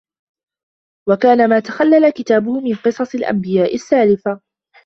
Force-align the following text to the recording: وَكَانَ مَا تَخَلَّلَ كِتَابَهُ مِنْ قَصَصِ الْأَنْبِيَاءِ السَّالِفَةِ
وَكَانَ 1.09 1.49
مَا 1.49 1.59
تَخَلَّلَ 1.59 2.09
كِتَابَهُ 2.13 2.59
مِنْ 2.59 2.75
قَصَصِ 2.75 3.15
الْأَنْبِيَاءِ 3.15 3.73
السَّالِفَةِ 3.75 4.41